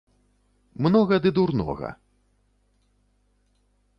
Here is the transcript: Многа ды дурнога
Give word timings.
Многа 0.83 1.19
ды 1.25 1.29
дурнога 1.35 1.91